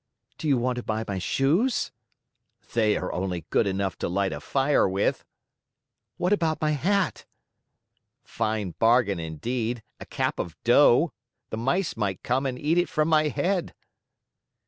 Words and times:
"Do 0.39 0.47
you 0.47 0.57
want 0.57 0.77
to 0.77 0.81
buy 0.83 1.03
my 1.07 1.19
shoes?" 1.19 1.91
"They 2.73 2.97
are 2.97 3.13
only 3.13 3.45
good 3.51 3.67
enough 3.67 3.99
to 3.99 4.09
light 4.09 4.33
a 4.33 4.39
fire 4.39 4.89
with." 4.89 5.23
"What 6.17 6.33
about 6.33 6.59
my 6.59 6.71
hat?" 6.71 7.25
"Fine 8.23 8.71
bargain, 8.79 9.19
indeed! 9.19 9.83
A 9.99 10.07
cap 10.07 10.39
of 10.39 10.57
dough! 10.63 11.13
The 11.51 11.57
mice 11.57 11.95
might 11.95 12.23
come 12.23 12.47
and 12.47 12.57
eat 12.57 12.79
it 12.79 12.89
from 12.89 13.09
my 13.09 13.27
head!" 13.27 13.75